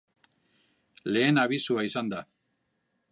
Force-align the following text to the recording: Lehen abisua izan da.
Lehen 1.17 1.41
abisua 1.43 1.83
izan 1.91 2.13
da. 2.15 2.23